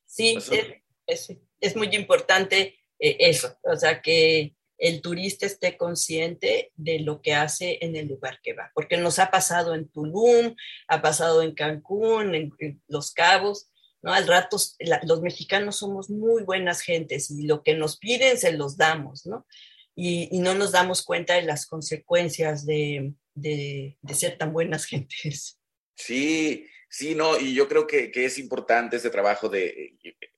[0.06, 0.38] Sí,
[1.08, 7.34] es, muy importante eh, eso, o sea, que el turista esté consciente de lo que
[7.34, 10.56] hace en el lugar que va, porque nos ha pasado en Tulum,
[10.90, 13.70] ha pasado en Cancún, en, Los Cabos,
[14.02, 14.14] ¿no?
[14.14, 14.58] Al rato
[15.04, 19.46] los mexicanos somos muy buenas gentes y lo que nos piden se los damos, ¿no?
[19.96, 23.14] Y, no nos damos cuenta de las consecuencias de,
[24.14, 25.60] ser tan buenas gentes.
[25.96, 29.96] Sí, sí, no, y yo creo que, es importante este trabajo de,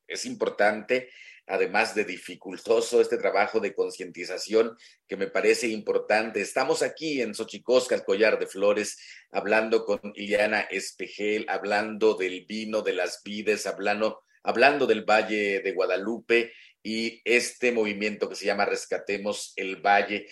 [0.08, 1.10] es importante,
[1.48, 4.78] además de dificultoso, este trabajo de concientización
[5.08, 6.42] que me parece importante.
[6.42, 9.00] Estamos aquí en Xochicosca, el collar de flores,
[9.32, 15.72] hablando con Iliana Espejel, hablando del vino, de las vides, hablando, hablando del Valle de
[15.72, 16.54] Guadalupe
[16.88, 20.26] y este movimiento que se llama Rescatemos el Valle.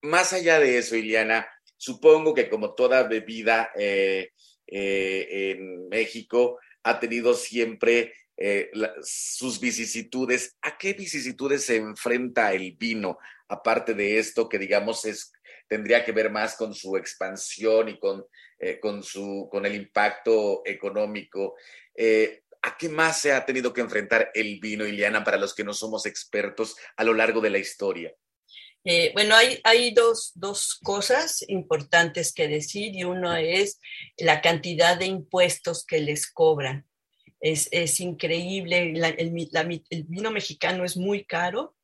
[0.00, 1.46] Más allá de eso, Iliana,
[1.76, 4.30] supongo que como toda bebida eh,
[4.66, 8.70] eh, en México ha tenido siempre eh,
[9.02, 10.56] sus vicisitudes.
[10.62, 13.18] ¿A qué vicisitudes se enfrenta el vino?
[13.48, 15.32] Aparte de esto que digamos es
[15.68, 18.24] tendría que ver más con su expansión y con,
[18.80, 21.56] con, su, con el impacto económico.
[22.62, 25.72] ¿A qué más se ha tenido que enfrentar el vino, Iliana, para los que no
[25.72, 28.12] somos expertos a lo largo de la historia?
[28.84, 30.32] Eh, bueno, hay, hay dos,
[30.82, 33.80] cosas importantes que decir y uno es
[34.16, 36.86] la cantidad de impuestos que les cobran.
[37.40, 41.76] Es, increíble, el, vino mexicano es muy caro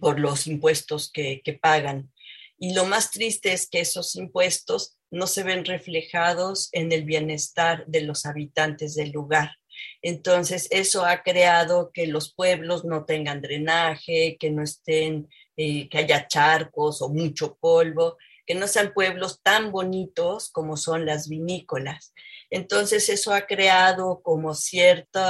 [0.00, 2.12] por los impuestos que, que pagan.
[2.58, 7.86] Y lo más triste es que esos impuestos no se ven reflejados en el bienestar
[7.86, 9.59] de los habitantes del lugar.
[10.02, 15.98] Entonces, eso ha creado que los pueblos no tengan drenaje, que no estén eh, que
[15.98, 18.16] haya charcos o mucho polvo,
[18.46, 22.14] que no sean pueblos tan bonitos como son las vinícolas.
[22.48, 25.20] Entonces eso ha creado como cierto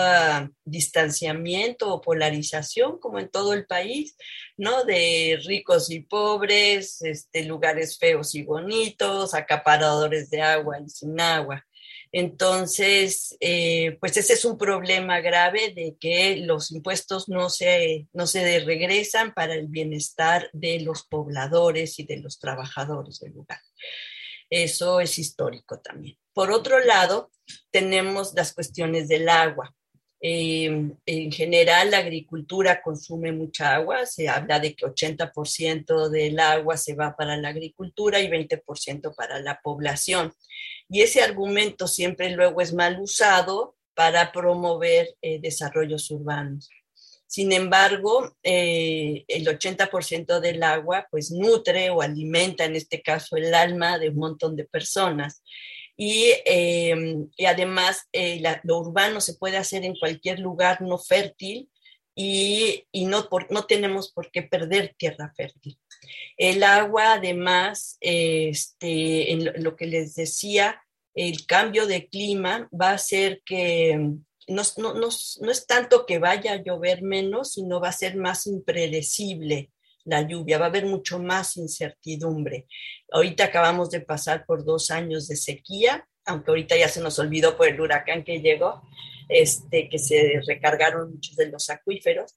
[0.64, 4.16] distanciamiento o polarización, como en todo el país,
[4.56, 4.84] ¿no?
[4.84, 11.66] De ricos y pobres, este, lugares feos y bonitos, acaparadores de agua y sin agua.
[12.12, 18.26] Entonces, eh, pues ese es un problema grave de que los impuestos no se, no
[18.26, 23.60] se regresan para el bienestar de los pobladores y de los trabajadores del lugar.
[24.50, 26.18] Eso es histórico también.
[26.32, 27.30] Por otro lado,
[27.70, 29.72] tenemos las cuestiones del agua.
[30.22, 34.04] Em, en general, la agricultura consume mucha agua.
[34.04, 39.40] Se habla de que 80% del agua se va para la agricultura y 20% para
[39.40, 40.34] la población.
[40.90, 46.68] Y ese argumento siempre luego es mal usado para promover eh, desarrollos urbanos.
[47.28, 53.54] Sin embargo, eh, el 80% del agua pues nutre o alimenta, en este caso, el
[53.54, 55.44] alma de un montón de personas.
[55.96, 61.70] Y, em, además, eh, lo urbano se puede hacer en cualquier lugar no fértil
[62.16, 65.78] y, no, no tenemos por qué perder tierra fértil.
[66.36, 70.82] El agua, además, este, en lo que les decía,
[71.14, 74.16] el cambio de clima va a hacer que
[74.48, 79.70] no, es tanto que vaya a llover menos, sino va a ser más impredecible
[80.04, 82.66] la lluvia, va a haber mucho más incertidumbre.
[83.12, 87.56] Ahorita acabamos de pasar por dos años de sequía, aunque ahorita ya se nos olvidó
[87.56, 88.82] por el huracán que llegó,
[89.28, 92.36] este, que se recargaron muchos de los acuíferos,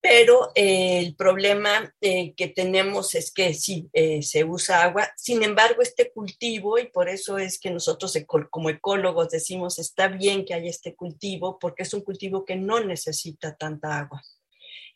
[0.00, 5.42] pero eh, el problema eh, que tenemos es que sí, eh, se usa agua, sin
[5.42, 8.16] embargo, este cultivo, y por eso es que nosotros
[8.50, 12.80] como ecólogos decimos, está bien que haya este cultivo, porque es un cultivo que no
[12.80, 14.22] necesita tanta agua.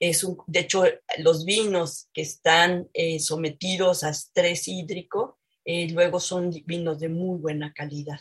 [0.01, 0.85] Es un, de hecho,
[1.19, 2.91] los vinos que están
[3.21, 8.21] sometidos a estrés hídrico, luego son vinos de muy buena calidad.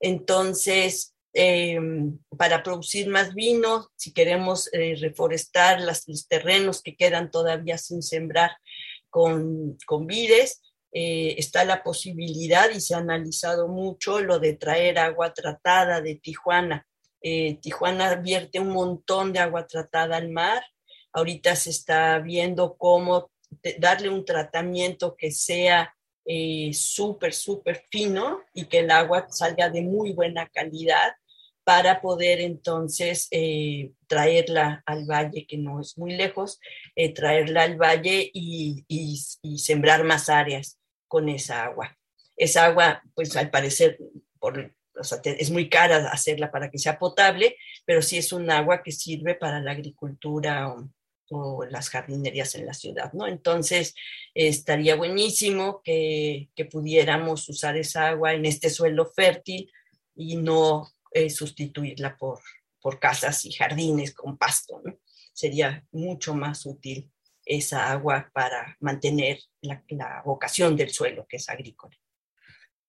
[0.00, 7.78] Entonces, Em, para producir más vino, si queremos eh, reforestar los terrenos que quedan todavía
[7.78, 8.50] sin sembrar
[9.08, 10.60] con, con vides,
[10.92, 16.16] eh, está la posibilidad y se ha analizado mucho lo de traer agua tratada de
[16.16, 16.86] Tijuana.
[17.22, 20.62] Eh, Tijuana vierte un montón de agua tratada al mar.
[21.14, 23.30] Ahorita se está viendo cómo
[23.78, 25.94] darle un tratamiento que sea
[26.72, 31.12] súper, súper fino y que el agua salga de muy buena calidad
[31.64, 36.60] para poder entonces eh, traerla al valle, que no es muy lejos,
[36.96, 38.84] eh, traerla al valle y,
[39.56, 41.96] sembrar más áreas con esa agua.
[42.36, 43.98] Esa agua, pues al parecer,
[45.24, 49.34] es muy cara hacerla para que sea potable, pero sí es un agua que sirve
[49.34, 50.74] para la agricultura
[51.30, 53.26] o, las jardinerías en la ciudad, ¿no?
[53.26, 53.94] Entonces,
[54.34, 59.72] estaría buenísimo que pudiéramos usar esa agua en este suelo fértil
[60.14, 62.40] y no eh, sustituirla por,
[62.80, 64.82] por casas y jardines con pasto.
[65.32, 67.10] Sería mucho más útil
[67.44, 71.96] esa agua para mantener la, vocación del suelo, que es agrícola.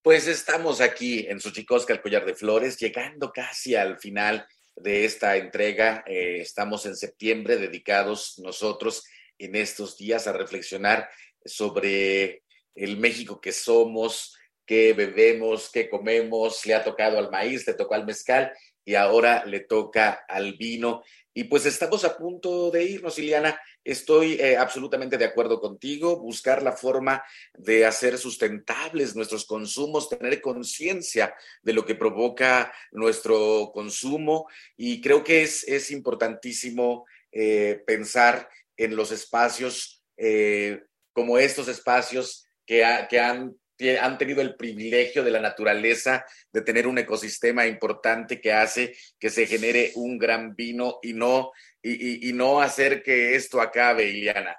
[0.01, 4.45] Pues estamos aquí en Suchicosca, el collar de flores, llegando casi al final
[4.75, 6.03] de esta entrega.
[6.05, 9.03] Eh, estamos en septiembre dedicados nosotros
[9.37, 11.09] en estos días a reflexionar
[11.45, 12.43] sobre
[12.75, 17.95] el México que somos, qué bebemos, qué comemos, le ha tocado al maíz, le tocó
[17.95, 18.51] al mezcal
[18.85, 21.03] y ahora le toca al vino.
[21.33, 23.59] Y pues estamos a punto de irnos, Iliana.
[23.83, 30.39] Estoy eh, absolutamente de acuerdo contigo, buscar la forma de hacer sustentables nuestros consumos, tener
[30.41, 31.33] conciencia
[31.63, 34.47] de lo que provoca nuestro consumo
[34.77, 38.47] y creo que es, es importantísimo eh, pensar
[38.77, 40.83] en los espacios eh,
[41.13, 43.55] como estos espacios que, que han
[43.99, 49.29] han tenido el privilegio de la naturaleza de tener un ecosistema importante que hace que
[49.29, 54.55] se genere un gran vino y no, y, no hacer que esto acabe, Iliana.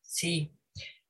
[0.00, 0.52] Sí,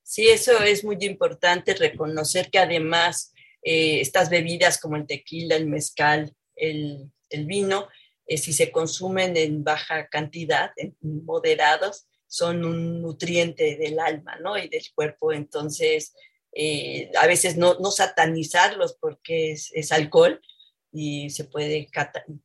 [0.02, 3.32] sí, eso es muy importante, reconocer que además
[3.62, 7.10] eh, estas bebidas como el tequila, el mezcal, el,
[7.46, 7.88] vino,
[8.26, 14.58] eh, si se consumen en baja cantidad, en moderados, son un nutriente del alma, ¿no?
[14.58, 15.32] Y del cuerpo.
[15.32, 16.14] Entonces,
[16.58, 20.40] eh, a veces no, no satanizarlos porque es, alcohol
[20.90, 21.90] y se puede,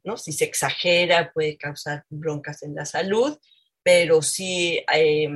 [0.04, 0.18] ¿no?
[0.18, 3.38] si se exagera puede causar broncas en la salud,
[3.84, 5.30] pero sí, eh,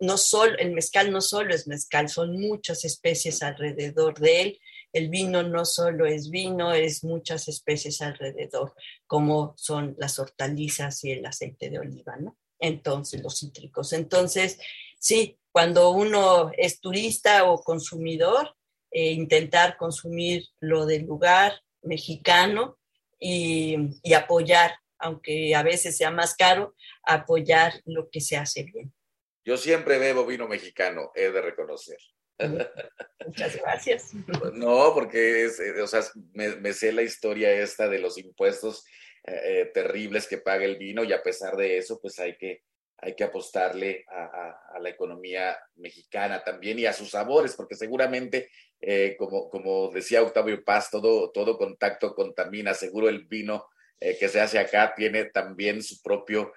[0.00, 4.60] no solo, el mezcal no solo es mezcal, son muchas especies alrededor de él.
[4.90, 8.72] El vino no solo es vino, es muchas especies alrededor,
[9.06, 12.38] como son las hortalizas y el aceite de oliva, ¿no?
[12.58, 13.92] Entonces, los cítricos.
[13.92, 14.58] Entonces,
[14.98, 18.54] sí, cuando uno es turista o consumidor,
[18.92, 21.52] eh, intentar consumir lo del lugar
[21.82, 22.78] mexicano
[23.18, 28.92] y, y apoyar, aunque a veces sea más caro, apoyar lo que se hace bien.
[29.44, 31.98] Yo siempre bebo vino mexicano, he de reconocer.
[33.26, 34.12] Muchas gracias.
[34.52, 36.04] No, porque es, eh, o sea,
[36.34, 38.84] me, sé la historia esta de los impuestos
[39.24, 42.62] eh, eh, terribles que paga el vino y a pesar de eso, pues hay que,
[42.98, 48.50] hay que apostarle a, la economía mexicana también y a sus sabores, porque seguramente,
[49.18, 53.66] como, como decía Octavio Paz, todo, todo contacto contamina, seguro el vino
[53.98, 56.52] que se hace acá tiene también su propio,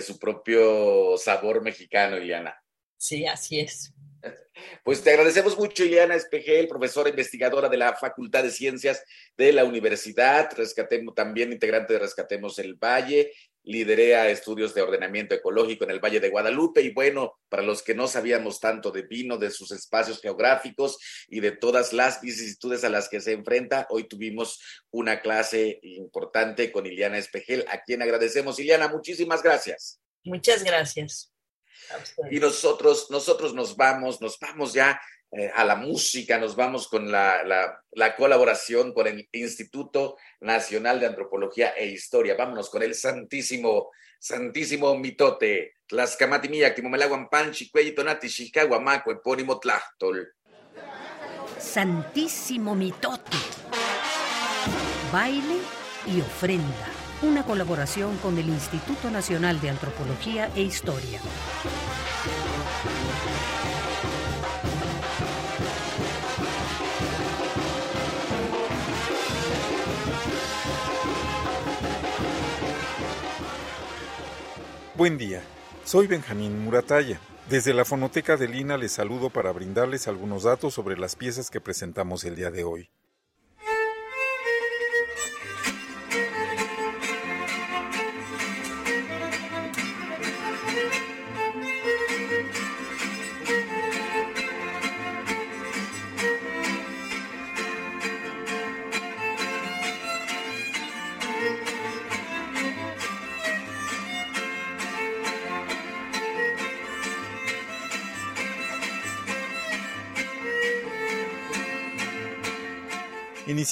[0.00, 2.62] su propio sabor mexicano, Iliana.
[2.96, 3.92] Sí, así es.
[4.84, 9.04] Pues te agradecemos mucho, Ileana Espejel, profesora investigadora de la Facultad de Ciencias
[9.36, 13.32] de la Universidad, Rescatemos, también integrante de Rescatemos el Valle,
[13.64, 17.94] liderea estudios de ordenamiento ecológico en el Valle de Guadalupe y bueno, para los que
[17.94, 20.98] no sabíamos tanto de vino, de sus espacios geográficos
[21.28, 24.60] y de todas las vicisitudes a las que se enfrenta, hoy tuvimos
[24.90, 28.58] una clase importante con Ileana Espejel, a quien agradecemos.
[28.58, 30.00] Ileana, muchísimas gracias.
[30.24, 31.32] Muchas gracias.
[32.30, 35.00] Y nosotros, nosotros nos vamos, nos vamos ya
[35.36, 37.42] eh, a la música, nos vamos con la,
[37.92, 42.36] la, colaboración con el Instituto Nacional de Antropología e Historia.
[42.36, 45.74] Vámonos con el santísimo, santísimo mitote.
[45.88, 50.34] Tlaxcamatimiya, Timomelaguan Panchi, Cuellitonati, Chicaguamaco, Epónimo Tlachtol.
[51.58, 53.36] Santísimo mitote.
[55.12, 55.58] Baile
[56.06, 56.86] y ofrenda
[57.22, 61.20] una colaboración con el Instituto Nacional de Antropología e Historia.
[74.96, 75.42] Buen día,
[75.84, 77.18] soy Benjamín Murataya.
[77.50, 81.60] Desde la fonoteca de Lina les saludo para brindarles algunos datos sobre las piezas que
[81.60, 82.88] presentamos el día de hoy.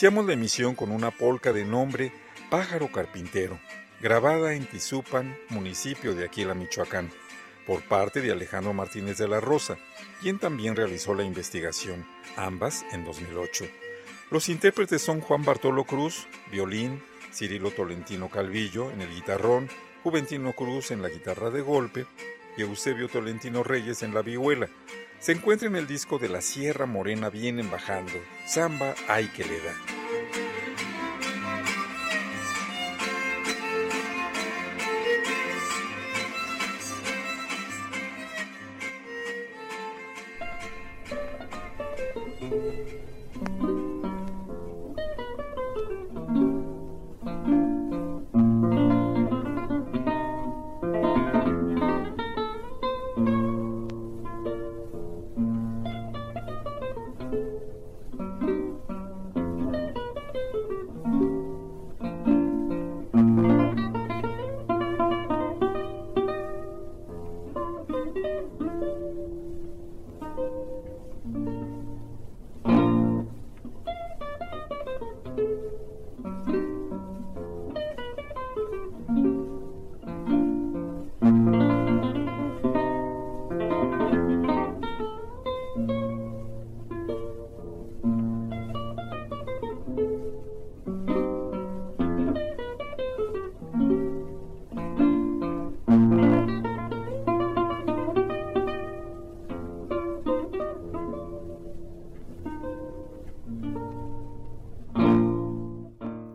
[0.02, 2.10] Iniciamos la emisión con una polca de nombre
[2.50, 3.60] Pájaro Carpintero,
[4.00, 7.08] grabada en Tizupan, municipio de Aquila, Michoacán,
[7.68, 9.78] por parte de Alejandro Martínez de la Rosa,
[10.20, 12.04] quien también realizó la investigación,
[12.36, 13.66] ambas en 2008.
[14.32, 17.00] Los intérpretes son Juan Bartolo Cruz, violín,
[17.32, 19.68] Cirilo Tolentino Calvillo en el guitarrón,
[20.02, 22.06] Juventino Cruz en la guitarra de golpe
[22.56, 24.68] y Eusebio Tolentino Reyes en la vihuela,
[25.22, 29.60] se encuentra en el disco de la Sierra Morena Vienen Bajando, Samba Hay que le
[29.60, 30.01] da.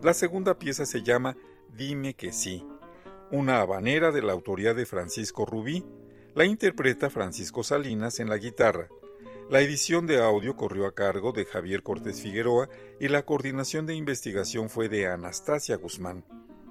[0.08, 1.36] La segunda pieza se llama
[1.76, 2.66] Dime que sí,
[3.30, 5.84] una habanera de la autoría de Francisco Rubí.
[6.34, 8.88] La interpreta Francisco Salinas en la guitarra.
[9.49, 12.70] La edición de audio corrió a cargo de Javier Cortés Figueroa
[13.01, 16.24] y la coordinación de investigación fue de Anastasia Guzmán.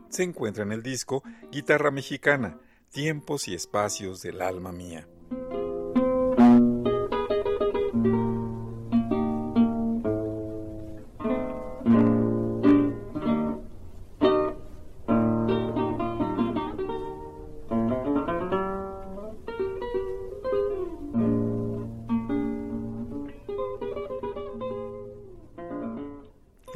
[0.08, 1.22] Se encuentra en el disco
[1.52, 2.58] Guitarra Mexicana,
[2.88, 5.06] Tiempos y Espacios del Alma Mía.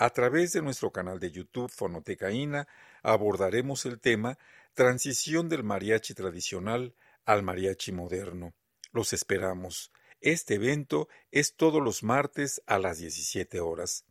[0.00, 2.66] a través de nuestro canal de YouTube Fonoteca INA,
[3.02, 4.38] abordaremos el tema
[4.72, 6.94] Transición del mariachi tradicional
[7.26, 8.54] al mariachi moderno.
[8.92, 9.92] Los esperamos.
[10.22, 14.06] Este evento es todos los martes a las 17 horas.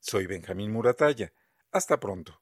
[0.00, 1.32] Soy Benjamín Muratalla.
[1.70, 2.41] Hasta pronto.